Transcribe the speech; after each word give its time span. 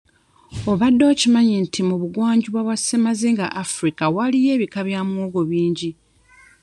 Obadde 0.71 1.03
okimanyi 1.11 1.55
nti 1.63 1.79
mu 1.87 1.95
bugwanjuba 2.01 2.59
bwa 2.65 2.75
Ssemazinga 2.79 3.45
Africa 3.63 4.03
waliyo 4.15 4.49
ebika 4.55 4.79
bya 4.87 5.01
muwogo 5.07 5.41
bingi? 5.49 5.89